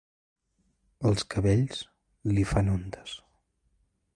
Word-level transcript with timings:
Els 1.09 1.25
cabells 1.33 1.83
li 2.33 2.47
fan 2.53 2.73
ondes. 2.77 3.15